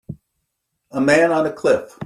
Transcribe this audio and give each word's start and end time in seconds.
A 0.89 0.99
man 0.99 1.31
on 1.31 1.45
a 1.45 1.53
cliff. 1.53 1.99